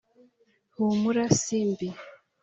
humura 0.77 1.25
simbi, 1.41 1.87